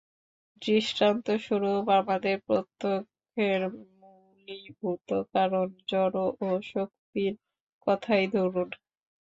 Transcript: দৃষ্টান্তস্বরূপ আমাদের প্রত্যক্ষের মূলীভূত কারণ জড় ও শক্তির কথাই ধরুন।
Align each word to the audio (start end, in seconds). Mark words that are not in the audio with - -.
দৃষ্টান্তস্বরূপ 0.61 1.85
আমাদের 1.99 2.35
প্রত্যক্ষের 2.47 3.61
মূলীভূত 3.99 5.07
কারণ 5.33 5.67
জড় 5.87 6.15
ও 6.39 6.59
শক্তির 6.71 7.33
কথাই 7.87 8.25
ধরুন। 8.35 8.69